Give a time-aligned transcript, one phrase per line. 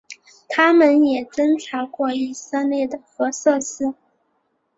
[0.49, 3.93] 它们也侦察过以色列的核设施。